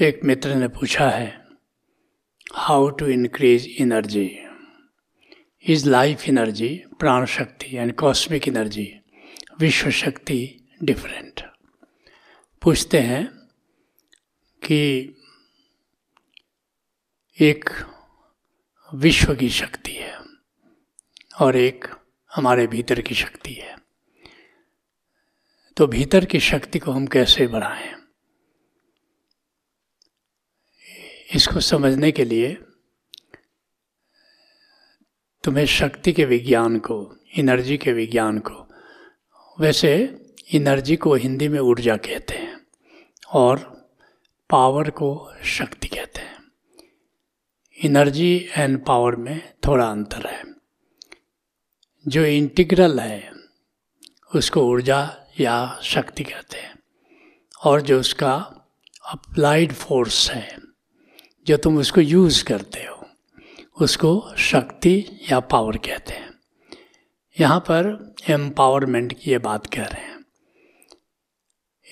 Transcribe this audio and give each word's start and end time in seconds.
एक 0.00 0.20
मित्र 0.24 0.54
ने 0.54 0.68
पूछा 0.68 1.10
है 1.10 1.46
how 2.52 2.90
to 2.90 3.06
increase 3.06 3.76
energy 3.80 4.38
is 5.62 5.88
life 5.88 6.28
energy 6.28 6.84
प्राण 6.98 7.26
शक्ति 7.26 7.76
एंड 7.76 7.94
कॉस्मिक 7.94 8.48
एनर्जी 8.48 9.00
विश्व 9.60 9.90
शक्ति 9.90 10.68
डिफरेंट 10.82 11.40
पूछते 12.62 13.00
हैं 13.00 13.26
कि 14.64 15.14
एक 17.40 17.70
विश्व 18.94 19.34
की 19.34 19.48
शक्ति 19.48 19.92
है 19.92 20.18
और 21.40 21.56
एक 21.56 21.84
हमारे 22.34 22.66
भीतर 22.66 23.00
की 23.00 23.14
शक्ति 23.14 23.52
है। 23.52 23.76
तो 25.76 25.86
भीतर 25.86 26.24
की 26.24 26.40
शक्ति 26.40 26.78
को 26.78 26.90
हम 26.90 27.06
कैसे 27.06 27.46
बढ़ाएँ? 27.46 28.03
इसको 31.44 31.60
समझने 31.60 32.12
के 32.12 32.24
लिए 32.24 32.58
तुम्हें 35.44 35.66
शक्ति 35.66 36.12
के 36.12 36.24
विज्ञान 36.24 36.78
को, 36.78 37.16
एनर्जी 37.38 37.78
के 37.78 37.92
विज्ञान 37.92 38.38
को, 38.38 38.74
वैसे 39.60 40.18
एनर्जी 40.54 40.96
को 40.96 41.14
हिंदी 41.14 41.48
में 41.48 41.60
ऊर्जा 41.60 41.96
कहते 41.96 42.34
हैं 42.34 42.66
और 43.32 43.56
पावर 44.50 44.90
को 44.90 45.32
शक्ति 45.44 45.88
कहते 45.88 46.20
हैं। 46.20 46.52
एनर्जी 47.84 48.50
एंड 48.56 48.84
पावर 48.86 49.16
में 49.16 49.54
थोड़ा 49.66 49.86
अंतर 49.86 50.26
है। 50.26 50.44
जो 52.08 52.24
इंटीग्रल 52.24 53.00
है, 53.00 53.32
उसको 54.34 54.60
ऊर्जा 54.60 55.16
या 55.40 55.80
शक्ति 55.82 56.24
कहते 56.24 56.58
हैं 56.58 56.78
और 57.64 57.80
जो 57.80 58.00
उसका 58.00 58.34
अप्लाइड 59.06 59.72
फोर्स 59.72 60.30
है 60.30 60.63
जो 61.46 61.56
तुम 61.56 61.78
उसको 61.78 62.00
यूज़ 62.00 62.44
करते 62.44 62.80
हो, 62.80 63.06
उसको 63.80 64.36
शक्ति 64.36 65.20
या 65.32 65.40
पावर 65.40 65.76
कहते 65.76 66.12
हैं। 66.12 66.40
यहाँ 67.40 67.60
पर 67.60 68.14
एम्पावरमेंट 68.28 69.12
की 69.12 69.30
ये 69.30 69.38
बात 69.38 69.66
कह 69.66 69.84
रहे 69.84 70.02
हैं। 70.02 70.24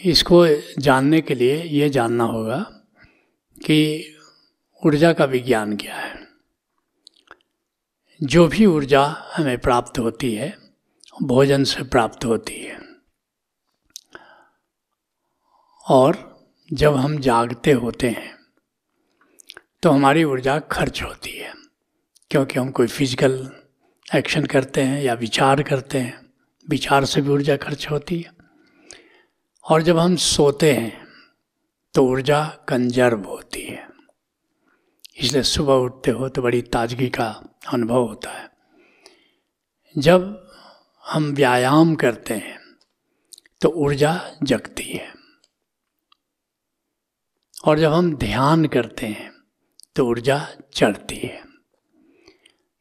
इसको 0.05 0.47
जानने 0.79 1.21
के 1.21 1.35
लिए 1.35 1.63
ये 1.63 1.91
जानना 1.91 2.25
होगा 2.25 2.59
कि 3.67 4.09
ऊर्जा 4.87 5.13
का 5.13 5.25
विज्ञान 5.25 5.77
क्या 5.77 5.97
है। 5.97 6.29
जो 8.23 8.48
भी 8.48 8.67
ऊर्जा 8.67 9.05
हमें 9.37 9.59
प्राप्त 9.59 9.98
होती 9.98 10.35
है, 10.35 10.59
भोजन 11.23 11.65
से 11.65 11.83
प्राप्त 11.83 12.25
होती 12.25 12.61
है। 12.61 12.81
और 15.89 16.43
जब 16.73 16.97
हम 16.97 17.19
जागते 17.19 17.73
होते 17.73 18.09
हैं 18.09 18.42
तो 19.83 19.91
हमारी 19.91 20.23
ऊर्जा 20.25 20.59
खर्च 20.73 21.03
होती 21.03 21.31
है, 21.31 21.53
क्योंकि 22.31 22.59
हम 22.59 22.71
कोई 22.71 22.87
फ़िज़िकल 22.87 23.33
एक्शन 24.09 24.45
करते 24.47 24.83
हैं 24.83 25.01
या 25.03 25.15
विचार 25.15 25.63
करते 25.63 25.99
हैं, 25.99 26.21
विचार 26.67 27.05
से 27.05 27.21
भी 27.21 27.31
ऊर्जा 27.31 27.57
खर्च 27.57 27.87
होती 27.91 28.19
है। 28.19 28.31
और 29.65 29.83
जब 29.83 29.99
हम 29.99 30.15
सोते 30.19 30.73
हैं 30.73 31.07
तो 31.95 32.05
ऊर्जा 32.05 32.45
कंजर्व 32.69 33.25
होती 33.25 33.63
है। 33.63 33.87
इसलिए 35.17 35.43
सुबह 35.45 35.75
उठते 35.77 36.11
हो 36.11 36.29
तो 36.29 36.43
बड़ी 36.43 36.63
ताजगी 36.63 37.09
का 37.09 37.29
अनुभव 37.73 38.07
होता 38.07 38.31
है। 38.31 38.49
जब 39.97 40.51
हम 41.05 41.31
व्यायाम 41.33 41.95
करते 41.97 42.35
हैं 42.37 42.59
तो 43.61 43.69
ऊर्जा 43.77 44.19
जगती 44.43 44.85
है। 44.85 45.13
और 47.65 47.79
जब 47.79 47.93
हम 47.93 48.15
ध्यान 48.17 48.67
करते 48.69 49.07
हैं 49.09 49.31
तो 49.97 50.07
ऊर्जा 50.07 50.48
चढ़ती 50.75 51.17
है। 51.17 51.43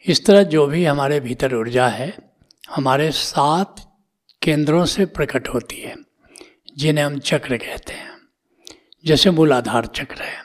इस 0.05 0.25
तरह 0.25 0.43
जो 0.43 0.67
भी 0.67 0.85
हमारे 0.85 1.19
भीतर 1.19 1.55
ऊर्जा 1.55 1.87
है, 1.87 2.31
हमारे 2.75 3.11
सात 3.11 3.99
केंद्रों 4.41 4.85
से 4.85 5.05
प्रकट 5.05 5.47
होती 5.47 5.75
है, 5.75 5.95
जिन्हें 6.77 7.05
हम 7.05 7.19
चक्र 7.19 7.57
कहते 7.57 7.93
हैं। 7.93 8.17
जैसे 9.05 9.31
मूलाधार 9.31 9.85
चक्र 9.85 10.21
है, 10.21 10.43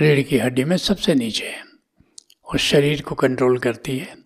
रीढ़ 0.00 0.20
की 0.20 0.38
हड्डी 0.38 0.64
में 0.64 0.76
सबसे 0.76 1.14
नीचे 1.14 1.46
है, 1.46 1.64
और 2.46 2.58
शरीर 2.58 3.02
को 3.02 3.14
कंट्रोल 3.14 3.58
करती 3.58 3.98
है, 3.98 4.16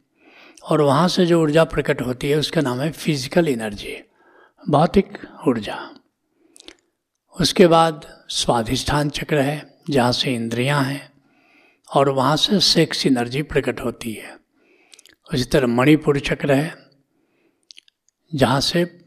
और 0.65 0.81
वहाँ 0.81 1.09
से 1.09 1.27
जो 1.27 1.43
ऊर्जा 1.43 1.65
प्रकट 1.65 2.03
होती 2.03 2.31
है, 2.31 2.37
उसका 2.37 2.61
नाम 2.61 2.81
है 2.81 2.93
फ़िज़िकल 2.93 3.49
एनर्जी 3.49 3.97
भौतिक 4.71 5.19
ऊर्जा। 5.49 5.91
उसके 7.41 7.67
बाद 7.67 8.25
स्वाधिष्ठान 8.29 9.11
चक्र 9.11 9.39
है, 9.39 9.77
जहाँ 9.91 10.13
से 10.13 10.35
इंद्रियाँ 10.35 10.85
हैं 10.85 11.14
और 11.89 12.09
वहाँ 12.09 12.37
से 12.37 12.61
सेक्स 12.61 13.07
एनर्जी 13.07 13.43
प्रकट 13.43 13.81
होती 13.81 14.13
है। 14.13 14.37
उसी 15.35 15.45
तरह 15.45 15.67
मणिपुर 15.67 16.19
चक्र 16.21 16.53
है, 16.53 16.75
जहाँ 18.35 18.61
से 18.61 19.01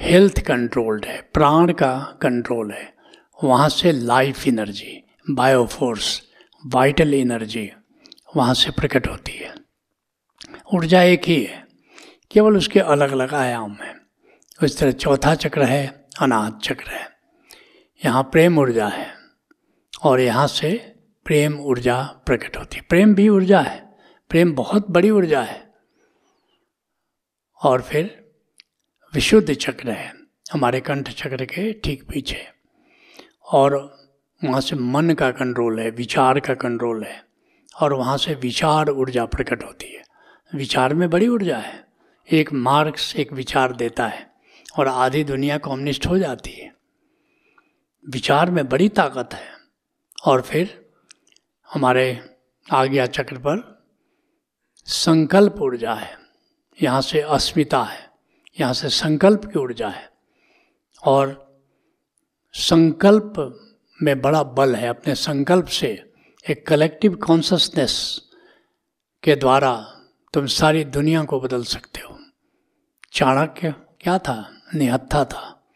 हेल्थ 0.00 0.40
कंट्रोल्ड 0.40 1.04
है, 1.04 1.20
प्राण 1.22 1.72
का 1.72 2.18
कंट्रोल 2.22 2.72
है, 2.72 2.94
वहाँ 3.44 3.68
से 3.68 3.92
life 3.92 4.46
energy, 4.48 5.02
bioforce, 5.30 6.22
vital 6.66 7.14
energy 7.14 7.70
वहाँ 8.36 8.54
से 8.54 8.70
प्रकट 8.70 9.06
होती 9.08 9.32
है। 9.32 9.54
ऊर्जा 10.74 11.02
एक 11.02 11.24
ही 11.24 11.44
है, 11.44 11.66
केवल 12.30 12.56
उसके 12.56 12.80
अलग 12.80 13.12
अलग 13.12 13.34
आयाम 13.34 13.72
हैं। 13.72 14.00
उस 14.62 14.78
तरह 14.78 14.90
चौथा 14.92 15.34
चक्र 15.34 15.62
है, 15.62 16.08
अनाथ 16.20 16.60
चक्र 16.60 16.90
है। 16.90 17.08
यहाँ 18.04 18.22
प्रेम 18.22 18.58
ऊर्जा 18.58 18.88
है। 18.88 19.19
और 20.02 20.20
यहाँ 20.20 20.46
से 20.46 20.94
प्रेम 21.24 21.60
ऊर्जा 21.60 22.02
प्रकट 22.02 22.56
होती 22.56 22.76
है। 22.76 22.82
प्रेम 22.82 23.14
भी 23.14 23.28
ऊर्जा 23.28 23.60
है, 23.60 23.98
प्रेम 24.28 24.52
बहुत 24.52 24.90
बड़ी 24.90 25.10
ऊर्जा 25.10 25.42
है। 25.42 25.74
और 27.62 27.82
फिर 27.82 28.30
विशुद्ध 29.14 29.54
चक्र 29.54 29.90
है, 29.90 30.14
हमारे 30.52 30.80
कंठ 30.80 31.10
चक्र 31.10 31.44
के 31.44 31.72
ठीक 31.72 32.02
पीछे। 32.02 32.48
और 33.52 33.98
वहाँ 34.44 34.60
से 34.60 34.76
मन 34.76 35.10
का 35.10 35.30
कंट्रोल 35.30 35.80
है, 35.80 35.90
विचार 35.90 36.40
का 36.40 36.54
कंट्रोल 36.54 37.04
है, 37.04 37.24
और 37.80 37.92
वहाँ 37.92 38.18
से 38.18 38.34
विचार 38.34 38.88
ऊर्जा 38.88 39.24
प्रकट 39.24 39.64
होती 39.64 39.92
है। 39.92 40.02
विचार 40.54 40.94
में 40.94 41.10
बड़ी 41.10 41.28
ऊर्जा 41.28 41.58
है, 41.58 41.84
एक 42.32 42.52
मार्क्स 42.52 43.16
एक 43.16 43.32
विचार 43.32 43.72
देता 43.72 44.06
है, 44.06 44.30
और 44.78 44.88
आधी 44.88 45.24
दुनिया 45.24 45.58
कम्युनिस्ट 45.58 46.06
हो 46.06 46.18
जाती 46.18 46.50
है। 46.50 46.74
विचार 48.08 48.50
में 48.50 48.68
बड़ी 48.68 48.88
ताकत 48.88 49.34
है 49.34 49.59
और 50.24 50.40
फिर 50.40 50.90
हमारे 51.74 52.30
आज्ञा 52.72 53.06
चक्र 53.06 53.36
पर 53.36 53.84
संकल्प 54.84 55.54
ऊर्जा 55.60 55.94
है 55.94 56.18
यहाँ 56.82 57.02
से 57.02 57.20
अस्मिता 57.20 57.82
है, 57.82 58.10
यहाँ 58.60 58.72
से 58.72 58.88
संकल्प 58.88 59.44
की 59.44 59.58
ऊर्जा 59.58 59.88
है 59.88 60.10
और 61.04 61.50
संकल्प 62.52 63.32
में 64.02 64.20
बड़ा 64.20 64.42
बल 64.42 64.74
है, 64.74 64.88
अपने 64.88 65.14
संकल्प 65.14 65.66
से 65.66 66.12
एक 66.50 66.66
कलेक्टिव 66.66 67.14
कॉन्शसनेस 67.16 68.22
के 69.22 69.36
द्वारा 69.36 70.00
तुम 70.34 70.46
सारी 70.46 70.84
दुनिया 70.84 71.24
को 71.24 71.40
बदल 71.40 71.64
सकते 71.64 72.00
हो। 72.00 72.18
चाणक्य 73.12 73.74
क्या 74.00 74.18
था? 74.18 74.62
निहत्था 74.74 75.24
था। 75.24 75.72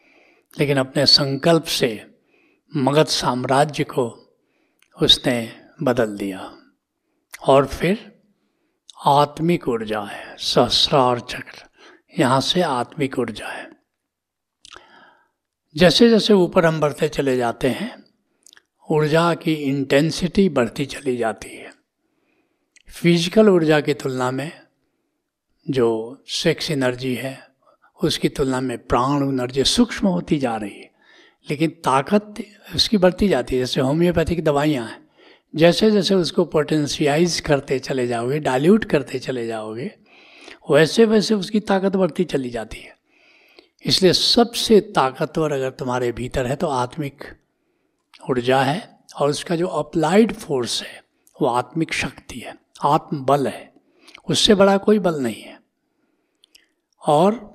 लेकिन 0.59 0.79
अपने 0.79 1.07
संकल्प 1.07 1.65
से 1.65 2.15
मगध 2.77 3.07
साम्राज्य 3.07 3.85
को 3.85 4.24
उसने 5.03 5.53
बदल 5.83 6.17
दिया। 6.17 6.59
और 7.49 7.67
फिर 7.67 8.23
आत्मिक 9.07 9.69
ऊर्जा 9.69 10.01
है, 10.01 10.37
सहस्रार 10.39 11.21
चक्र। 11.21 11.65
यहाँ 12.19 12.41
से 12.41 12.63
आत्मिक 12.63 13.19
ऊर्जा 13.19 13.47
है। 13.47 13.71
जैसे 15.77 16.11
जैसे 16.11 16.33
ऊपर 16.33 16.67
हम 16.67 16.81
बढ़ते 16.81 17.09
चले 17.09 17.37
जाते 17.37 17.69
हैं, 17.69 18.05
ऊर्जा 18.91 19.35
की 19.35 19.53
इंटेंसिटी 19.53 20.49
बढ़ती 20.49 20.87
चली 20.87 21.17
जाती 21.17 21.49
है। 21.49 21.73
फ़िज़िकल 22.91 23.49
ऊर्जा 23.49 23.81
की 23.81 23.95
तुलना 23.95 24.31
में 24.31 24.53
जो 25.71 26.19
सेक्स 26.29 26.71
एनर्जी 26.71 27.15
है, 27.15 27.49
उसकी 28.03 28.29
तुलना 28.29 28.61
में 28.61 28.79
प्राण 28.79 29.29
एनर्जी 29.29 29.65
सूक्ष्म 29.65 30.07
होती 30.07 30.39
जा 30.39 30.57
रही 30.57 30.81
है। 30.81 30.94
लेकिन 31.51 31.71
ताकत 31.71 32.35
उसकी 32.75 32.99
बढ़ती 32.99 33.29
जाती 33.29 33.55
है। 33.57 33.61
जैसे 33.63 33.81
होम्योपैथिक 33.81 34.45
दवाइयाँ 34.45 34.87
हैं। 34.87 35.09
जैसे 35.55 35.91
जैसे 35.91 36.15
उसको 36.15 36.45
पोटेंशियाइज 36.45 37.41
करते 37.41 37.79
चले 37.79 38.07
जाओगे 38.07 38.39
डाल्यूट 38.39 38.85
करते 38.85 39.19
चले 39.19 39.47
जाओगे, 39.47 39.91
वैसे 40.71 41.05
वैसे 41.05 41.35
उसकी 41.35 41.61
ताकत 41.61 41.97
बढ़ती 41.97 42.25
चली 42.25 42.51
जाती 42.51 42.79
है। 42.79 42.97
इसलिए 43.85 44.13
सबसे 44.13 44.81
ताकतवर 44.81 45.53
अगर 45.53 45.71
तुम्हारे 45.71 46.13
भीतर 46.13 46.47
है 46.47 46.57
तो 46.57 46.67
आत्मिक 46.67 47.25
ऊर्जा 48.31 48.63
है 48.63 48.99
और 49.17 49.31
उसका 49.31 49.57
जो 49.57 49.67
अप्लाइड 49.67 50.33
फोर्स 50.33 50.83
है, 50.83 51.03
वो 51.43 51.49
आत्मिक 51.49 51.93
शक्ति 51.93 52.39
है, 52.39 52.55
आत्मबल 52.83 53.47
है। 53.47 53.73
उससे 54.29 54.55
बड़ा 54.55 54.77
कोई 54.77 54.99
बल 54.99 55.21
नहीं 55.21 55.43
है। 55.43 55.59
और 57.07 57.54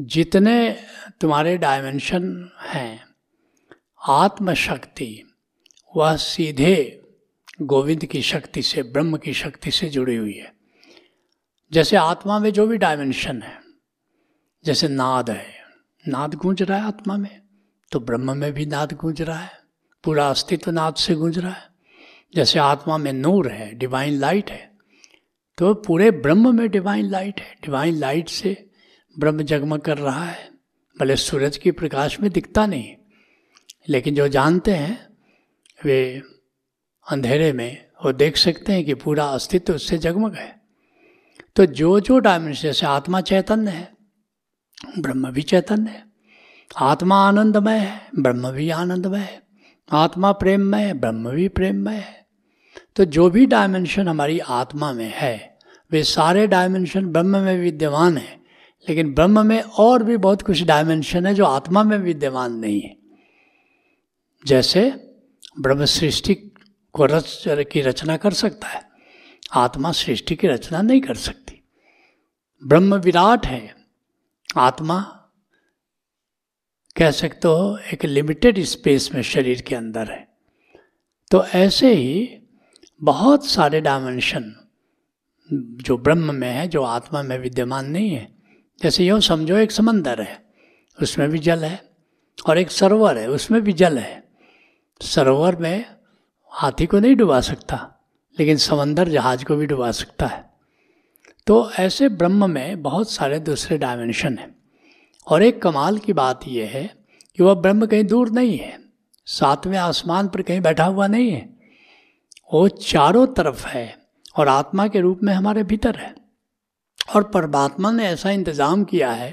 जितने 0.00 0.76
तुम्हारे 1.20 1.56
डायमेंशन 1.58 2.50
हैं, 2.60 3.00
आत्मशक्ति, 4.00 5.22
वह 5.94 6.16
सीधे 6.16 7.02
गोविंद 7.62 8.04
की 8.04 8.22
शक्ति 8.22 8.62
से, 8.62 8.82
ब्रह्म 8.82 9.16
की 9.16 9.32
शक्ति 9.34 9.70
से 9.70 9.88
जुड़ी 9.88 10.16
हुई 10.16 10.32
है। 10.32 10.52
जैसे 11.72 11.96
आत्मा 11.96 12.38
में 12.38 12.50
जो 12.52 12.66
भी 12.66 12.76
डायमेंशन 12.76 13.42
है, 13.42 13.58
जैसे 14.64 14.88
नाद 14.88 15.30
है, 15.30 15.58
नाद 16.04 16.34
गूंज 16.34 16.62
रहा 16.62 16.78
है 16.78 16.84
आत्मा 16.84 17.16
में 17.16 17.40
तो 17.92 18.00
ब्रह्म 18.00 18.36
में 18.36 18.52
भी 18.52 18.66
नाद 18.66 18.92
गूंज 18.92 19.22
रहा 19.22 19.38
है, 19.38 19.52
पूरा 20.04 20.28
अस्तित्व 20.30 20.70
नाद 20.70 20.94
से 20.94 21.14
गूंज 21.14 21.38
रहा 21.38 21.52
है। 21.52 21.68
जैसे 22.34 22.58
आत्मा 22.58 22.96
में 22.98 23.12
नूर 23.12 23.48
है 23.48 23.72
डिवाइन 23.74 24.14
लाइट 24.14 24.50
है 24.50 24.70
तो 25.58 25.72
पूरे 25.74 26.10
ब्रह्म 26.10 26.54
में 26.56 26.68
डिवाइन 26.70 27.04
लाइट 27.04 27.40
है 27.40 27.54
डिवाइन 27.64 27.94
लाइट 27.94 28.28
से 28.28 28.69
ब्रह्म 29.20 29.42
जगमग 29.42 29.80
कर 29.80 29.98
रहा 29.98 30.24
है। 30.24 30.50
भले 31.00 31.16
सूरज 31.16 31.56
की 31.56 31.70
प्रकाश 31.70 32.20
में 32.20 32.30
दिखता 32.32 32.66
नहीं, 32.66 32.96
लेकिन 33.88 34.14
जो 34.14 34.28
जानते 34.28 34.70
हैं, 34.70 35.08
वे 35.84 36.22
अंधेरे 37.06 37.52
में, 37.52 37.86
वो 38.04 38.12
देख 38.12 38.36
सकते 38.36 38.72
हैं 38.72 38.84
कि 38.84 38.94
पूरा 38.94 39.24
अस्तित्व 39.24 39.74
उससे 39.74 39.98
जगमग 39.98 40.34
है। 40.34 40.60
तो 41.56 41.66
जो 41.66 42.00
जो 42.00 42.18
डायमेंशन 42.18 42.62
जैसे 42.62 42.86
आत्मा 42.86 43.20
चैतन्य 43.20 43.70
है, 43.70 43.96
ब्रह्म 44.98 45.30
भी 45.30 45.42
चैतन्य 45.42 45.90
है। 45.90 46.04
आत्मा 46.78 47.28
आनंदमय 47.28 47.78
है, 47.78 48.00
ब्रह्म 48.18 48.50
भी 48.50 48.70
आनंदमय 48.70 49.18
है। 49.18 49.42
आत्मा 49.92 50.32
प्रेममय 50.32 50.82
है, 50.82 50.94
ब्रह्म 50.94 51.30
भी 51.30 51.48
प्रेममय 51.48 51.94
है। 51.94 52.26
तो 52.96 53.04
जो 53.04 53.30
भी 53.30 53.46
डायमेंशन 53.46 54.08
हमारी 54.08 54.38
आत्मा 54.38 54.92
में 54.92 55.12
है, 55.16 55.58
वे 55.90 56.02
सारे 56.02 56.46
डायमेंशन 56.46 57.06
ब्रह्म 57.06 57.36
में 57.36 57.58
विद्यमान 57.58 58.16
है। 58.16 58.39
लेकिन 58.90 59.14
ब्रह्म 59.14 59.46
में 59.46 59.62
और 59.62 60.02
भी 60.02 60.16
बहुत 60.16 60.42
कुछ 60.42 60.62
डायमेंशन 60.62 61.26
है 61.26 61.34
जो 61.34 61.44
आत्मा 61.44 61.82
में 61.82 61.98
विद्यमान 61.98 62.52
नहीं 62.52 62.80
है। 62.80 62.96
जैसे 64.46 64.90
ब्रह्म 65.60 65.84
सृष्टि 65.84 66.34
को 66.92 67.04
रच, 67.04 67.44
की 67.48 67.80
रचना 67.80 68.16
कर 68.16 68.32
सकता 68.32 68.68
है, 68.68 68.82
आत्मा 69.52 69.92
सृष्टि 69.92 70.36
की 70.36 70.46
रचना 70.46 70.82
नहीं 70.82 71.00
कर 71.00 71.14
सकती। 71.14 71.62
ब्रह्म 72.66 72.94
विराट 72.94 73.46
है, 73.46 73.76
आत्मा 74.56 75.28
कह 76.96 77.10
सकते 77.10 77.48
हो 77.48 77.78
एक 77.92 78.04
लिमिटेड 78.04 78.60
स्पेस 78.60 79.10
में 79.14 79.22
शरीर 79.22 79.62
के 79.62 79.74
अंदर 79.74 80.10
है। 80.10 80.28
तो 81.30 81.44
ऐसे 81.44 81.94
ही 81.94 82.38
बहुत 83.02 83.46
सारे 83.46 83.80
डायमेंशन 83.80 84.68
जो 85.52 85.98
ब्रह्म 85.98 86.34
में 86.34 86.50
है, 86.50 86.68
जो 86.68 86.82
आत्मा 86.82 87.22
में 87.22 87.38
विद्यमान 87.38 87.86
नहीं 87.86 88.10
है 88.10 88.39
जैसे 88.82 89.04
यूँ 89.04 89.20
समझो 89.20 89.56
एक 89.56 89.72
समंदर 89.72 90.22
है, 90.22 90.44
उसमें 91.02 91.30
भी 91.30 91.38
जल 91.38 91.64
है 91.64 91.90
और 92.46 92.58
एक 92.58 92.70
सरोवर 92.70 93.18
है, 93.18 93.30
उसमें 93.30 93.62
भी 93.62 93.72
जल 93.72 93.98
है। 93.98 94.24
सरोवर 95.02 95.56
में 95.56 95.84
हाथी 96.50 96.86
को 96.86 96.98
नहीं 96.98 97.16
डुबा 97.16 97.40
सकता, 97.40 98.06
लेकिन 98.38 98.56
समंदर 98.56 99.08
जहाज़ 99.08 99.44
को 99.44 99.56
भी 99.56 99.66
डुबा 99.66 99.90
सकता 99.90 100.26
है। 100.26 100.50
तो 101.46 101.70
ऐसे 101.70 102.08
ब्रह्म 102.08 102.50
में 102.50 102.82
बहुत 102.82 103.10
सारे 103.10 103.38
दूसरे 103.38 103.78
डायमेंशन 103.78 104.38
हैं। 104.38 104.56
और 105.26 105.42
एक 105.42 105.62
कमाल 105.62 105.98
की 105.98 106.12
बात 106.12 106.40
यह 106.48 106.68
है 106.68 106.94
कि 107.36 107.42
वह 107.42 107.54
ब्रह्म 107.54 107.86
कहीं 107.86 108.04
दूर 108.04 108.30
नहीं 108.30 108.58
है, 108.58 108.80
सातवें 109.26 109.78
आसमान 109.78 110.28
पर 110.28 110.42
कहीं 110.42 110.60
बैठा 110.60 110.84
हुआ 110.84 111.06
नहीं 111.06 111.30
है। 111.30 111.60
वो 112.54 112.68
चारों 112.68 113.26
तरफ़ 113.26 113.66
है 113.66 113.98
और 114.36 114.48
आत्मा 114.48 114.88
के 114.88 115.00
रूप 115.00 115.20
में 115.22 115.34
हमारे 115.34 115.62
भीतर 115.62 115.96
है। 115.96 116.19
और 117.10 117.22
परमात्मा 117.24 117.90
ने 117.90 118.06
ऐसा 118.06 118.30
इंतज़ाम 118.30 118.84
किया 118.84 119.10
है 119.12 119.30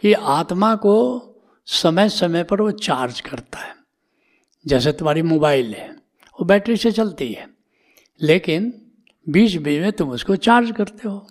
कि 0.00 0.12
आत्मा 0.12 0.74
को 0.76 0.96
समय 1.68 2.08
समय 2.08 2.44
पर 2.44 2.60
वो 2.60 2.70
चार्ज 2.70 3.20
करता 3.20 3.58
है। 3.58 3.74
जैसे 4.64 4.92
तुम्हारी 4.92 5.22
मोबाइल 5.22 5.74
है, 5.74 5.88
वो 5.90 6.44
बैटरी 6.44 6.76
से 6.76 6.92
चलती 6.92 7.32
है, 7.32 7.46
लेकिन 8.20 8.72
बीच 9.26 9.56
बीच 9.56 9.80
में 9.80 9.92
तुम 9.92 10.10
उसको 10.10 10.36
चार्ज 10.36 10.70
करते 10.70 11.08
हो। 11.08 11.26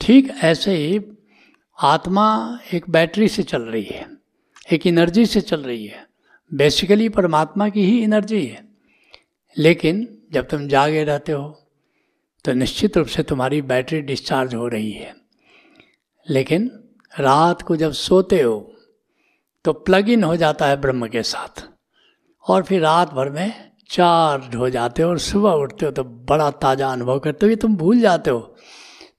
ठीक 0.00 0.30
ऐसे 0.42 0.76
ही 0.76 1.00
आत्मा 1.78 2.58
एक 2.74 2.90
बैटरी 2.90 3.28
से 3.28 3.42
चल 3.42 3.62
रही 3.62 3.84
है, 3.84 4.06
एक 4.66 4.86
एनर्जी 4.86 5.26
से 5.26 5.40
चल 5.40 5.60
रही 5.60 5.86
है। 5.86 6.06
बेसिकली 6.52 7.08
परमात्मा 7.08 7.68
की 7.68 7.84
ही 7.84 8.02
एनर्जी 8.02 8.44
है। 8.44 8.64
लेकिन 9.56 10.06
जब 10.32 10.48
तुम 10.48 10.66
जागे 10.68 11.04
रहते 11.04 11.32
हो 11.32 11.61
तो 12.44 12.52
निश्चित 12.52 12.96
रूप 12.96 13.06
से 13.06 13.22
तुम्हारी 13.22 13.60
बैटरी 13.62 14.00
डिस्चार्ज 14.02 14.54
हो 14.54 14.68
रही 14.68 14.90
है। 14.92 15.14
लेकिन 16.26 16.70
रात 17.12 17.62
को 17.62 17.76
जब 17.76 17.92
सोते 17.92 18.40
हो 18.40 18.58
तो 19.64 19.72
प्लग 19.72 20.08
इन 20.10 20.24
हो 20.24 20.36
जाता 20.36 20.66
है 20.66 20.80
ब्रह्म 20.80 21.06
के 21.06 21.22
साथ। 21.22 21.64
और 22.44 22.62
फिर 22.62 22.80
रात 22.80 23.12
भर 23.14 23.30
में 23.30 23.52
चार्ज 23.90 24.54
हो 24.54 24.68
जाते 24.70 25.02
हो 25.02 25.08
और 25.10 25.18
सुबह 25.18 25.50
उठते 25.52 25.86
हो 25.86 25.92
तो 25.92 26.04
बड़ा 26.04 26.50
ताज़ा 26.50 26.92
अनुभव 26.92 27.18
करते 27.18 27.46
हो 27.46 27.50
ये 27.50 27.56
तुम 27.56 27.76
भूल 27.76 28.00
जाते 28.00 28.30
हो। 28.30 28.38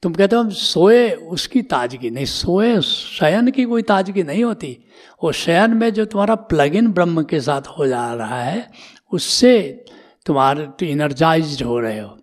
तुम 0.03 0.13
कहते 0.13 0.35
हो, 0.35 0.41
हम 0.41 0.49
सोए 0.49 1.09
उसकी 1.11 1.61
ताजगी 1.61 2.09
नहीं, 2.09 2.25
सोए 2.25 2.79
शयन 2.81 3.51
की 3.51 3.63
कोई 3.63 3.81
ताजगी 3.81 4.23
नहीं 4.23 4.43
होती। 4.43 4.77
वो 5.23 5.31
शयन 5.31 5.73
में 5.73 5.93
जो 5.93 6.05
तुम्हारा 6.05 6.35
प्लग 6.35 6.75
इन 6.75 6.91
ब्रह्म 6.91 7.23
के 7.23 7.39
साथ 7.39 7.67
हो 7.77 7.87
जा 7.87 8.13
रहा 8.13 8.41
है, 8.41 8.69
उससे 9.11 9.85
तुम्हारे 10.25 10.87
इनर्जाइज 10.87 11.61
हो 11.63 11.79
रहे 11.79 11.99
हो। 11.99 12.17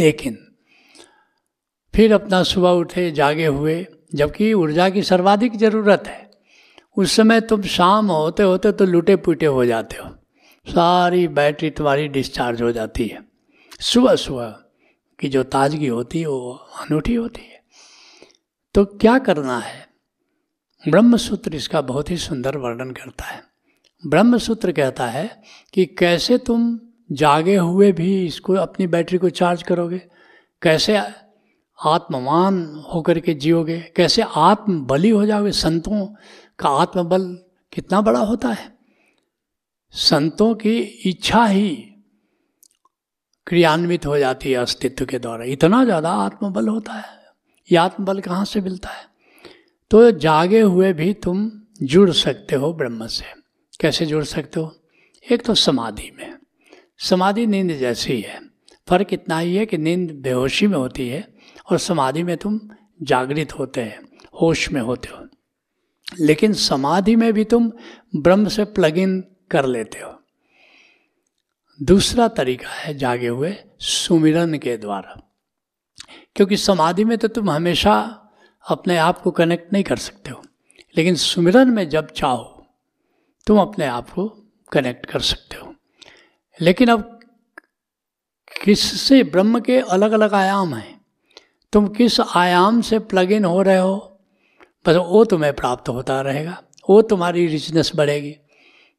लेकिन 0.00 0.38
फिर 1.94 2.14
अपना 2.14 2.42
सुबह 2.42 2.70
उठे, 2.70 3.10
जागे 3.10 3.46
हुए, 3.46 3.86
जबकि 4.14 4.52
ऊर्जा 4.52 4.90
की 4.90 5.02
सर्वाधिक 5.02 5.56
ज़रूरत 5.56 6.04
है। 6.06 6.30
उस 6.96 7.12
समय 7.12 7.40
तुम 7.40 7.62
शाम 7.62 8.10
होते 8.10 8.42
होते 8.42 8.72
तो 8.72 8.84
लुटे 8.84 9.16
पुटे 9.16 9.46
हो 9.46 9.64
जाते 9.64 9.96
हो। 9.96 10.10
सारी 10.66 11.28
बैटरी 11.28 11.70
तुम्हारी 11.70 12.08
डिस्चार्ज 12.08 12.62
हो 12.62 12.72
जाती 12.72 13.06
है। 13.06 13.28
सुबह 13.80 14.14
सुबह 14.14 14.46
की 15.20 15.28
जो 15.28 15.42
ताजगी 15.42 15.86
होती 15.86 16.20
है, 16.20 16.26
वो 16.26 16.52
अनूठी 16.52 17.14
होती 17.14 17.40
है। 17.40 17.62
तो 18.74 18.84
क्या 18.84 19.18
करना 19.18 19.58
है? 19.58 19.88
ब्रह्म 20.88 21.16
सूत्र 21.16 21.54
इसका 21.54 21.80
बहुत 21.80 22.10
ही 22.10 22.16
सुंदर 22.16 22.56
वर्णन 22.56 22.90
करता 22.90 23.24
है। 23.24 23.42
ब्रह्म 24.06 24.38
सूत्र 24.38 24.72
कहता 24.72 25.06
है 25.06 25.42
कि 25.74 25.86
कैसे 25.86 26.38
तुम 26.38 26.80
जागे 27.12 27.56
हुए 27.56 27.92
भी 27.92 28.26
इसको, 28.26 28.54
अपनी 28.54 28.86
बैटरी 28.86 29.18
को 29.18 29.30
चार्ज 29.30 29.62
करोगे? 29.62 29.98
कैसे 30.62 30.96
आत्मवान 31.78 32.84
होकर 32.94 33.20
के 33.20 33.34
जियोगे? 33.34 33.78
कैसे 33.96 34.22
आत्म 34.36 34.84
बली 34.86 35.10
हो 35.10 35.26
जाओगे? 35.26 35.52
संतों 35.52 36.06
का 36.58 36.68
आत्मबल 36.68 37.38
कितना 37.72 38.00
बड़ा 38.00 38.20
होता 38.20 38.48
है? 38.48 38.78
संतों 39.90 40.54
की 40.54 40.78
इच्छा 40.78 41.44
ही 41.44 41.86
क्रियान्वित 43.46 44.06
हो 44.06 44.18
जाती 44.18 44.52
है 44.52 44.58
अस्तित्व 44.58 45.04
के 45.06 45.18
द्वारा। 45.18 45.44
इतना 45.44 45.84
ज़्यादा 45.84 46.10
आत्मबल 46.10 46.68
होता 46.68 46.92
है। 46.92 47.18
ये 47.70 47.76
आत्मबल 47.76 48.20
कहाँ 48.20 48.44
से 48.44 48.60
मिलता 48.60 48.88
है? 48.88 49.04
तो 49.90 50.10
जागे 50.10 50.60
हुए 50.60 50.92
भी 50.92 51.12
तुम 51.14 51.50
जुड़ 51.82 52.10
सकते 52.10 52.56
हो 52.56 52.72
ब्रह्म 52.72 53.06
से। 53.06 53.24
कैसे 53.80 54.06
जुड़ 54.06 54.24
सकते 54.24 54.60
हो? 54.60 54.74
एक 55.32 55.42
तो 55.42 55.54
समाधि 55.54 56.10
में। 56.18 56.34
समाधि 57.00 57.46
नींद 57.46 57.72
जैसी 57.72 58.20
है। 58.20 58.40
फ़र्क 58.88 59.12
इतना 59.12 59.38
ही 59.38 59.56
है 59.56 59.66
कि 59.66 59.78
नींद 59.78 60.10
बेहोशी 60.10 60.66
में 60.66 60.78
होती 60.78 61.08
है 61.08 61.34
और 61.70 61.78
समाधि 61.78 62.22
में 62.22 62.36
तुम 62.36 62.60
जागृत 63.02 63.58
होते 63.58 63.80
हैं, 63.80 64.00
होश 64.42 64.72
में 64.72 64.80
होते 64.80 65.08
हो। 65.08 65.28
लेकिन 66.20 66.52
समाधि 66.52 67.16
में 67.16 67.32
भी 67.32 67.44
तुम 67.44 67.72
ब्रह्म 68.16 68.48
से 68.48 68.64
प्लग 68.64 68.98
इन 68.98 69.24
कर 69.50 69.66
लेते 69.66 70.00
हो। 70.00 70.22
दूसरा 71.82 72.28
तरीका 72.28 72.68
है 72.68 72.98
जागे 72.98 73.28
हुए 73.28 73.56
सुमिरन 73.80 74.58
के 74.58 74.76
द्वारा। 74.76 75.34
क्योंकि 76.36 76.56
समाधि 76.56 77.04
में 77.04 77.18
तो 77.18 77.28
तुम 77.28 77.50
हमेशा 77.50 78.00
अपने 78.68 78.96
आप 78.96 79.20
को 79.20 79.30
कनेक्ट 79.30 79.72
नहीं 79.72 79.84
कर 79.84 79.96
सकते 79.96 80.30
हो, 80.30 80.42
लेकिन 80.96 81.14
सुमिरन 81.14 81.68
में 81.68 81.88
जब 81.88 82.10
चाहो, 82.10 82.66
तुम 83.46 83.60
अपने 83.60 83.86
आप 83.86 84.10
को 84.10 84.28
कनेक्ट 84.72 85.06
कर 85.06 85.20
सकते 85.20 85.56
हो। 85.56 85.69
लेकिन 86.60 86.88
अब 86.88 87.20
किससे? 88.64 89.22
ब्रह्म 89.24 89.60
के 89.60 89.78
अलग 89.80 90.12
अलग 90.12 90.34
आयाम 90.34 90.74
हैं। 90.74 91.00
तुम 91.72 91.88
किस 91.88 92.20
आयाम 92.20 92.80
से 92.80 92.98
प्लग 92.98 93.32
इन 93.32 93.44
हो 93.44 93.62
रहे 93.62 93.78
हो? 93.78 94.20
बस 94.86 94.96
वो 94.96 95.24
तुम्हें 95.24 95.52
प्राप्त 95.52 95.88
होता 95.88 96.20
रहेगा। 96.20 96.62
वो 96.90 97.02
तुम्हारी 97.02 97.46
रिचनेस 97.46 97.92
बढ़ेगी। 97.96 98.36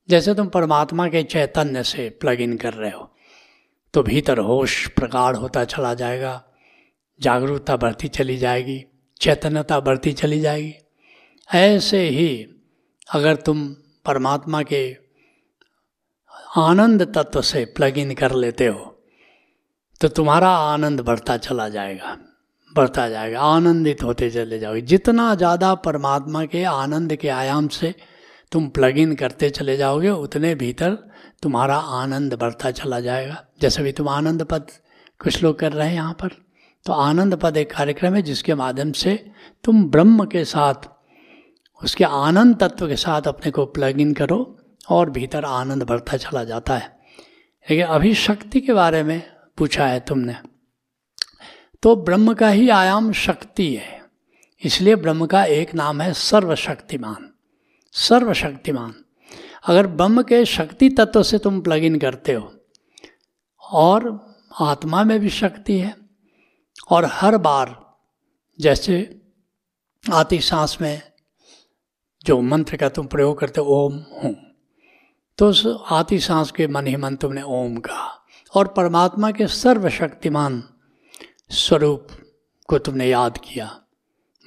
जैसे 0.09 0.33
तुम 0.33 0.47
परमात्मा 0.47 1.07
के 1.07 1.23
चैतन्य 1.23 1.83
से 1.83 2.09
प्लग 2.09 2.41
इन 2.41 2.57
कर 2.57 2.73
रहे 2.73 2.91
हो 2.91 3.07
तो 3.93 4.03
भीतर 4.03 4.37
होश, 4.37 4.87
प्रगाढ़ 4.87 5.35
होता 5.35 5.63
चला 5.63 5.93
जाएगा। 5.93 6.43
जागरूकता 7.21 7.77
बढ़ती 7.77 8.07
चली 8.07 8.37
जाएगी। 8.37 8.85
चैतन्यता 9.21 9.79
बढ़ती 9.79 10.13
चली 10.13 10.39
जाएगी। 10.39 10.73
ऐसे 11.53 12.09
ही 12.09 12.47
अगर 13.13 13.35
तुम 13.35 13.73
परमात्मा 14.05 14.63
के 14.63 14.97
आनंद 16.51 17.01
तत्व 17.15 17.41
से 17.43 17.63
प्लग 17.67 17.97
इन 17.97 18.13
कर 18.13 18.33
लेते 18.33 18.65
हो 18.67 18.79
तो 20.01 20.07
तुम्हारा 20.09 20.49
आनंद 20.49 21.01
बढ़ता 21.01 21.37
चला 21.37 21.67
जाएगा, 21.69 22.17
बढ़ता 22.73 23.07
जाएगा। 23.09 23.39
आनंदित 23.41 24.03
होते 24.03 24.29
चले 24.31 24.59
जाओगे। 24.59 24.81
जितना 24.83 25.33
ज़्यादा 25.35 25.73
परमात्मा 25.77 26.43
के 26.45 26.63
आनंद 26.65 27.15
के 27.15 27.29
आयाम 27.29 27.67
से 27.69 27.93
तुम 28.51 28.67
प्लग 28.69 28.97
इन 28.97 29.15
करते 29.15 29.49
चले 29.51 29.77
जाओगे, 29.77 30.09
उतने 30.09 30.53
भीतर 30.55 30.97
तुम्हारा 31.43 31.77
आनंद 31.77 32.33
बढ़ता 32.33 32.71
चला 32.73 32.99
जाएगा। 32.99 33.43
जैसे 33.61 33.83
भी 33.83 33.91
तुम 33.93 34.09
आनंद 34.09 34.43
पद 34.43 34.67
कुछ 35.21 35.43
लोग 35.43 35.59
कर 35.59 35.71
रहे 35.71 35.87
हैं 35.87 35.95
यहाँ 35.95 36.13
पर 36.13 36.35
तो 36.85 36.93
आनंद 36.93 37.35
पद 37.35 37.57
एक 37.57 37.71
कार्यक्रम 37.71 38.15
है 38.15 38.21
जिसके 38.23 38.55
माध्यम 38.57 38.91
से 38.93 39.13
तुम 39.63 39.83
ब्रह्म 39.91 40.25
के 40.25 40.43
साथ, 40.45 40.89
उसके 41.81 42.03
आनंद 42.03 42.57
तत्व 42.59 42.87
के 42.87 42.95
साथ 42.97 43.27
अपने 43.27 43.51
को 43.51 43.65
प्लग 43.67 44.01
इन 44.01 44.13
करो। 44.13 44.39
और 44.89 45.09
भीतर 45.09 45.45
आनंद 45.45 45.83
बढ़ता 45.83 46.17
चला 46.17 46.43
जाता 46.43 46.77
है। 46.77 46.99
लेकिन 47.69 47.85
अभी 47.85 48.15
शक्ति 48.15 48.61
के 48.61 48.73
बारे 48.73 49.03
में 49.03 49.33
पूछा 49.57 49.87
है 49.87 49.99
तुमने। 49.99 50.35
तो 51.83 51.95
ब्रह्म 51.95 52.33
का 52.33 52.49
ही 52.49 52.69
आयाम 52.69 53.11
शक्ति 53.11 53.75
है। 53.75 54.05
इसलिए 54.63 54.95
ब्रह्म 54.95 55.25
का 55.25 55.45
एक 55.45 55.75
नाम 55.75 56.01
है 56.01 56.13
सर्वशक्तिमान। 56.13 57.33
सर्वशक्तिमान। 57.91 58.95
अगर 59.67 59.87
ब्रह्म 59.87 60.23
के 60.23 60.45
शक्ति 60.45 60.89
तत्व 60.89 61.23
से 61.23 61.37
तुम 61.37 61.61
प्लग 61.61 61.83
इन 61.83 61.99
करते 61.99 62.33
हो, 62.33 62.53
और 63.71 64.25
आत्मा 64.61 65.03
में 65.03 65.19
भी 65.19 65.29
शक्ति 65.29 65.79
है, 65.79 65.95
और 66.89 67.05
हर 67.05 67.37
बार 67.37 67.97
जैसे 68.59 69.21
आती 70.13 70.39
सांस 70.39 70.77
में 70.81 71.01
जो 72.23 72.41
मंत्र 72.41 72.77
का 72.77 72.89
तुम 72.89 73.07
प्रयोग 73.07 73.39
करते 73.39 73.61
हो, 73.61 73.67
ओम, 73.67 73.93
हूँ 73.93 74.50
तो 75.41 75.47
उस 75.49 75.63
आती 75.89 76.17
सांस 76.19 76.49
के 76.51 76.65
मन 76.67 76.87
ही 76.87 76.95
मन 76.95 77.15
तुमने 77.15 77.41
ओम 77.41 77.77
कहा 77.77 78.07
और 78.53 78.67
परमात्मा 78.67 79.29
के 79.31 79.45
सर्वशक्तिमान 79.47 80.61
स्वरूप 81.51 82.07
को 82.69 82.77
तुमने 82.77 83.05
याद 83.05 83.37
किया, 83.37 83.69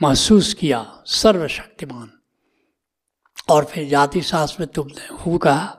महसूस 0.00 0.52
किया, 0.54 0.84
सर्वशक्तिमान। 1.06 2.10
और 3.48 3.64
फिर 3.64 3.88
जाति 3.88 4.22
सांस 4.22 4.56
में 4.60 4.68
तुमने 4.68 5.16
हु 5.16 5.38
कहा 5.38 5.76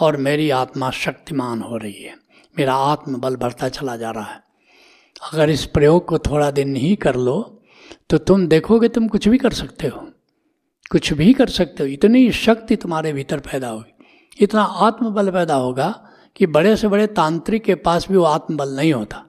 और 0.00 0.16
मेरी 0.18 0.48
आत्मा 0.52 0.90
शक्तिमान 0.92 1.62
हो 1.62 1.76
रही 1.76 2.02
है, 2.02 2.14
मेरा 2.56 2.74
आत्मबल 2.74 3.36
बढ़ता 3.36 3.68
चला 3.68 3.96
जा 3.96 4.10
रहा 4.10 4.32
है। 4.32 4.42
अगर 5.32 5.50
इस 5.50 5.66
प्रयोग 5.66 6.06
को 6.06 6.18
थोड़ा 6.20 6.50
दिन 6.52 6.74
ही 6.76 6.94
कर 6.96 7.16
लो 7.16 7.36
तो 8.10 8.18
तुम 8.18 8.46
देखोगे 8.46 8.88
तुम 8.88 9.08
कुछ 9.08 9.28
भी 9.28 9.38
कर 9.38 9.52
सकते 9.52 9.86
हो, 9.86 10.00
कुछ 10.90 11.12
भी 11.12 11.32
कर 11.34 11.48
सकते 11.50 11.82
हो, 11.82 11.88
इतनी 11.88 12.30
शक्ति 12.32 12.76
तुम्हारे 12.78 13.12
भीतर 13.12 13.40
पैदा 13.42 13.68
होगी। 13.68 13.94
इतना 14.40 14.62
आत्मबल 14.62 15.30
पैदा 15.30 15.54
होगा 15.54 16.10
कि 16.36 16.46
बड़े 16.46 16.76
से 16.76 16.88
बड़े 16.88 17.06
तांत्रिक 17.06 17.64
के 17.64 17.74
पास 17.74 18.08
भी 18.08 18.16
वो 18.16 18.24
आत्मबल 18.24 18.68
नहीं 18.68 18.92
होता। 18.92 19.24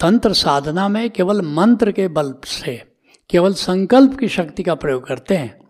तंत्र 0.00 0.32
साधना 0.32 0.88
में 0.88 1.10
केवल 1.10 1.42
मंत्र 1.42 1.92
के 1.92 2.08
बल 2.08 2.34
से, 2.44 2.92
केवल 3.30 3.54
संकल्प 3.54 4.18
की 4.18 4.28
शक्ति 4.28 4.62
का 4.62 4.74
प्रयोग 4.74 5.06
करते 5.06 5.36
हैं। 5.36 5.64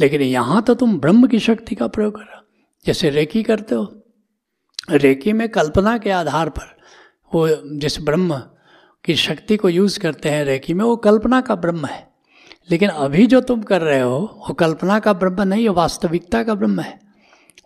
लेकिन 0.00 0.20
यहाँ 0.20 0.62
तो 0.62 0.74
तुम 0.74 0.98
ब्रह्म 0.98 1.26
की 1.26 1.38
शक्ति 1.38 1.74
का 1.74 1.86
प्रयोग 1.86 2.14
कर 2.14 2.42
जैसे 2.86 3.10
रेकी 3.10 3.42
करते 3.42 3.74
हो, 3.74 4.02
रेकी 4.90 5.32
में 5.32 5.48
कल्पना 5.48 5.98
के 5.98 6.10
आधार 6.10 6.48
पर 6.48 6.76
वो 7.34 7.48
जिस 7.78 8.00
ब्रह्म 8.00 8.42
की 9.04 9.14
शक्ति 9.14 9.56
को 9.56 9.68
यूज़ 9.68 10.00
करते 10.00 10.28
हैं 10.28 10.44
रेकी 10.44 10.74
में, 10.74 10.84
वो 10.84 10.96
कल्पना 10.96 11.40
का 11.40 11.54
ब्रह्म 11.54 11.86
है। 11.86 12.08
लेकिन 12.70 12.88
अभी 12.88 13.26
जो 13.26 13.40
तुम 13.40 13.62
कर 13.62 13.80
रहे 13.80 14.00
हो, 14.00 14.18
वो 14.48 14.54
कल्पना 14.54 14.98
का 15.00 15.12
ब्रह्म 15.12 15.42
नहीं 15.42 15.62
है 15.62 15.68
वास्तविकता 15.68 16.42
का 16.42 16.54
ब्रह्म 16.54 16.80
है। 16.80 17.11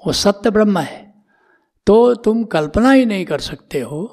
वो 0.03 0.13
सत्य 0.13 0.51
ब्रह्म 0.51 0.79
है। 0.79 1.05
तो 1.87 2.15
तुम 2.15 2.43
कल्पना 2.45 2.91
ही 2.91 3.05
नहीं 3.07 3.25
कर 3.25 3.41
सकते 3.41 3.81
हो 3.81 4.05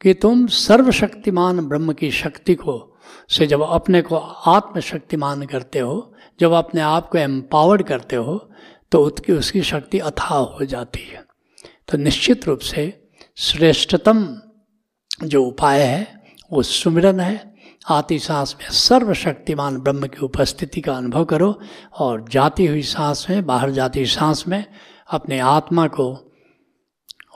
कि 0.00 0.14
तुम 0.14 0.46
सर्वशक्तिमान 0.46 1.60
ब्रह्म 1.60 1.92
की 1.92 2.10
शक्ति 2.10 2.54
को 2.54 2.78
से 3.30 3.46
जब 3.46 3.62
अपने 3.62 4.00
को 4.02 4.16
आत्मशक्तिमान 4.16 5.44
करते 5.46 5.78
हो, 5.78 6.14
जब 6.40 6.52
अपने 6.52 6.80
आप 6.80 7.08
को 7.08 7.18
एम्पावर्ड 7.18 7.82
करते 7.82 8.16
हो 8.16 8.38
तो 8.92 8.98
उसकी 8.98 9.32
उसकी 9.32 9.62
शक्ति 9.62 9.98
अथाह 10.00 10.38
हो 10.38 10.64
जाती 10.64 11.00
है। 11.02 11.24
तो 11.88 11.98
निश्चित 11.98 12.46
रूप 12.48 12.58
से 12.60 12.82
श्रेष्ठतम 13.36 14.26
जो 15.24 15.42
उपाय 15.44 15.82
है, 15.82 16.22
वो 16.50 16.62
सुमिरन 16.62 17.20
है। 17.20 17.54
आती 17.90 18.18
सांस 18.18 18.54
में 18.60 18.68
सर्वशक्तिमान 18.70 19.76
ब्रह्म 19.78 20.06
की 20.06 20.18
उपस्थिति 20.18 20.80
का 20.80 20.96
अनुभव 20.96 21.24
करो 21.24 21.58
और 21.94 22.24
जाती 22.28 22.66
हुई 22.66 22.82
सांस 22.82 23.26
में, 23.30 23.44
बाहर 23.46 23.70
जाती 23.70 24.00
हुई 24.00 24.08
सांस 24.08 24.44
में 24.48 24.64
अपने 25.12 25.38
आत्मा 25.38 25.86
को 25.86 26.32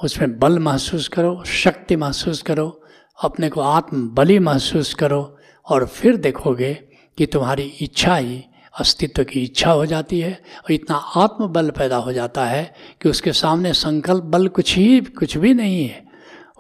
उसमें 0.04 0.38
बल 0.38 0.58
महसूस 0.58 1.08
करो, 1.08 1.44
शक्ति 1.44 1.96
महसूस 1.96 2.42
करो, 2.42 2.82
अपने 3.22 3.48
को 3.48 3.60
आत्म 3.60 4.08
बलि 4.08 4.38
महसूस 4.38 4.94
करो 4.94 5.38
और 5.66 5.86
फिर 5.86 6.16
देखोगे 6.16 6.74
कि 7.18 7.26
तुम्हारी 7.26 7.62
इच्छा 7.62 8.16
ही 8.16 8.44
अस्तित्व 8.80 9.24
की 9.24 9.40
इच्छा 9.40 9.70
हो 9.70 9.86
जाती 9.86 10.20
है 10.20 10.32
और 10.32 10.72
इतना 10.72 10.96
आत्मबल 10.96 11.70
पैदा 11.70 11.96
हो 11.96 12.12
जाता 12.12 12.44
है 12.44 12.74
कि 13.02 13.08
उसके 13.08 13.32
सामने 13.32 13.72
संकल्प 13.72 14.24
बल 14.24 14.48
कुछ 14.48 14.76
ही, 14.76 15.00
कुछ 15.00 15.36
भी 15.36 15.54
नहीं 15.54 15.88
है। 15.88 16.06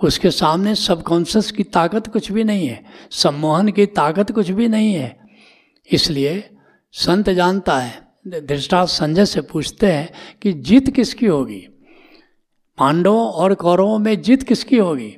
उसके 0.02 0.30
सामने 0.30 0.74
सबकॉन्शस 0.74 1.50
की 1.50 1.62
ताकत 1.64 2.06
कुछ 2.06 2.32
भी 2.32 2.44
नहीं 2.44 2.66
है, 2.68 2.84
सम्मोहन 3.10 3.68
की 3.68 3.86
ताकत 3.86 4.32
कुछ 4.32 4.50
भी 4.50 4.68
नहीं 4.68 4.94
है। 4.94 5.16
इसलिए 5.92 6.50
संत 6.92 7.30
जानता 7.30 7.78
है 7.78 8.05
धृष्टार्थ 8.26 8.88
संजय 8.88 9.26
से 9.26 9.40
पूछते 9.40 9.86
हैं 9.86 10.12
कि 10.42 10.52
जीत 10.52 10.90
किसकी 10.90 11.26
होगी? 11.26 11.68
पांडवों 12.78 13.26
और 13.26 13.54
कौरवों 13.54 13.98
में 13.98 14.22
जीत 14.22 14.42
किसकी 14.42 14.76
होगी? 14.76 15.16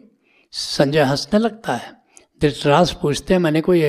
संजय 0.52 1.00
हंसने 1.00 1.40
लगता 1.40 1.74
है। 1.74 1.92
धृष्टराज 2.42 2.92
पूछते 2.92 3.34
हैं, 3.34 3.40
मैंने 3.40 3.60
कोई 3.60 3.82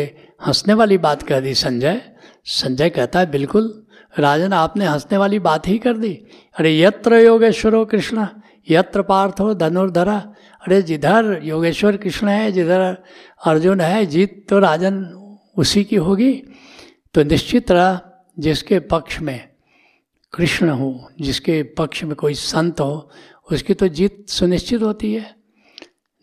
हंसने 0.46 0.74
वाली 0.74 0.98
बात 0.98 1.24
कह 1.24 1.40
दी 1.40 1.54
संजय? 1.54 2.02
संजय 2.46 2.90
कहता 2.90 3.20
है, 3.20 3.32
बिल्कुल। 3.32 3.86
राजन, 4.20 4.54
आपने 4.54 4.86
हंसने 4.86 5.18
वाली 5.18 5.40
बात 5.40 5.68
ही 5.68 5.78
कर 5.78 5.98
दी। 5.98 6.24
अरे, 6.60 6.80
यत्र 6.80 7.16
योगेश्वरो 7.16 7.86
कृष्ण, 7.86 8.28
यत्र 8.70 9.02
पार्थो 9.02 9.54
धनुर्धरा। 9.54 10.34
अरे, 10.68 10.82
जिधर 10.82 11.40
योगेश्वर 11.44 11.98
कृष्ण 11.98 12.28
है, 12.28 12.52
जिधर 12.52 13.04
अर्जुन 13.46 13.82
है, 13.82 14.06
जीत 14.06 14.48
तो 14.50 14.60
राजन 14.60 15.04
उसी 15.58 15.84
की 15.84 15.96
होगी। 15.96 16.44
तो 17.14 17.24
निश्चित 17.24 17.72
रहा 17.72 18.06
जिसके 18.40 18.80
पक्ष 18.80 19.20
में 19.20 19.50
कृष्ण 20.34 20.70
हो, 20.70 21.12
जिसके 21.22 21.64
पक्ष 21.64 22.04
में 22.04 22.16
कोई 22.16 22.34
संत 22.34 22.80
हो, 22.80 23.12
उसकी 23.52 23.74
तो 23.74 23.88
जीत 23.88 24.30
सुनिश्चित 24.30 24.82
होती 24.82 25.14
है। 25.14 25.36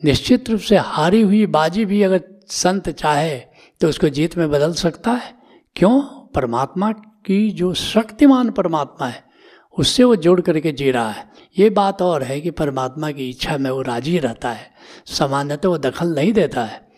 निश्चित 0.05 0.51
रूप 0.51 0.61
से 0.61 0.77
हारी 0.77 1.23
हुई 1.23 1.47
बाजी 1.47 1.85
भी 1.85 2.03
अगर 2.03 2.25
संत 2.47 2.89
चाहे 2.89 3.39
तो 3.81 3.89
उसको 3.89 4.09
जीत 4.09 4.37
में 4.37 4.51
बदल 4.51 4.73
सकता 4.73 5.11
है। 5.13 5.35
क्यों? 5.77 6.01
परमात्मा 6.35 6.93
की 6.93 7.51
जो 7.51 7.75
शक्तिमान 7.75 8.51
परमात्मा 8.51 9.09
है, 9.09 9.25
उससे 9.79 10.05
वो 10.05 10.17
जोड़ 10.17 10.41
करके 10.41 10.73
जी 10.73 10.91
रहा 10.91 11.11
है। 11.11 11.31
ये 11.59 11.71
बात 11.71 12.03
और 12.03 12.23
है 12.23 12.41
कि 12.41 12.51
परमात्मा 12.51 13.11
की 13.11 13.31
इच्छा 13.31 13.59
में 13.59 13.71
वो 13.71 13.83
राज़ी 13.83 14.19
रहता 14.19 14.53
है। 14.53 14.71
सामान्यतः 15.07 15.69
वो 15.69 15.79
दखल 15.79 16.09
नहीं 16.09 16.33
देता 16.33 16.65
है। 16.65 16.89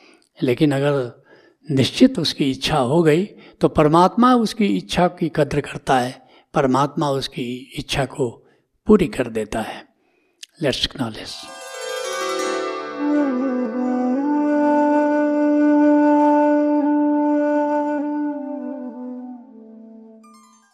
लेकिन 0.43 0.73
अगर 0.73 1.25
निश्चित 1.71 2.19
उसकी 2.19 2.51
इच्छा 2.51 2.79
हो 2.79 3.03
गई 3.03 3.29
तो 3.61 3.69
परमात्मा 3.69 4.35
उसकी 4.35 4.67
इच्छा 4.67 5.07
की 5.09 5.29
कद्र 5.29 5.61
करता 5.61 5.99
है, 5.99 6.29
परमात्मा 6.55 7.11
उसकी 7.11 7.75
इच्छा 7.79 8.05
को 8.05 8.31
पूरी 8.87 9.07
कर 9.07 9.29
देता 9.29 9.61
है। 9.61 9.87
Let's 10.63 10.89
knowledge 11.01 11.35